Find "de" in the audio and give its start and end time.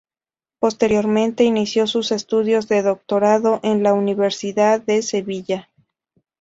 2.67-2.81, 4.81-5.03